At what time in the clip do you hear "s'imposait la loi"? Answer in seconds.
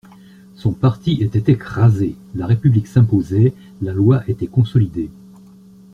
2.87-4.23